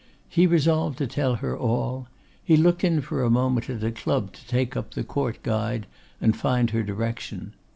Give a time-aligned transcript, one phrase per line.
[0.27, 2.07] He resolved to tell her all.
[2.43, 5.85] He looked in for a moment at a club to take up the 'Court Guide'
[6.19, 7.53] and find her direction.